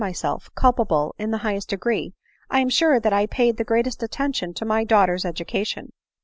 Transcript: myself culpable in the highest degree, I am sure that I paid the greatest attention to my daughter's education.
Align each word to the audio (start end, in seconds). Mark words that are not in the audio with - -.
myself 0.01 0.49
culpable 0.55 1.13
in 1.19 1.29
the 1.29 1.37
highest 1.45 1.69
degree, 1.69 2.11
I 2.49 2.59
am 2.59 2.69
sure 2.69 2.99
that 2.99 3.13
I 3.13 3.27
paid 3.27 3.57
the 3.57 3.63
greatest 3.63 4.01
attention 4.01 4.51
to 4.55 4.65
my 4.65 4.83
daughter's 4.83 5.25
education. 5.25 5.91